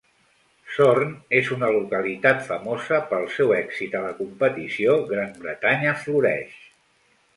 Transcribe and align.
Sorn 0.75 1.11
és 1.39 1.51
una 1.55 1.67
localitat 1.75 2.41
famosa 2.47 2.99
pel 3.11 3.27
seu 3.35 3.53
èxit 3.59 3.99
a 3.99 4.01
la 4.07 4.15
competició 4.23 4.97
Gran 5.13 5.33
Bretanya 5.45 5.93
Floreix. 6.07 6.57